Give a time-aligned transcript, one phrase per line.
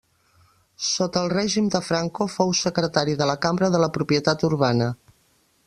[0.85, 4.89] Sota el règim de Franco fou secretari de la Cambra de la Propietat Urbana.